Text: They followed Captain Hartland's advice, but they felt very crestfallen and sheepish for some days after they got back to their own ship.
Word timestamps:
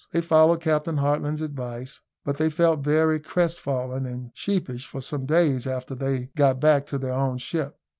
They 0.13 0.21
followed 0.21 0.61
Captain 0.61 0.97
Hartland's 0.97 1.41
advice, 1.43 2.01
but 2.25 2.37
they 2.39 2.49
felt 2.49 2.79
very 2.79 3.19
crestfallen 3.19 4.07
and 4.07 4.31
sheepish 4.33 4.83
for 4.87 4.99
some 4.99 5.27
days 5.27 5.67
after 5.67 5.93
they 5.93 6.31
got 6.35 6.59
back 6.59 6.87
to 6.87 6.97
their 6.97 7.13
own 7.13 7.37
ship. 7.37 7.77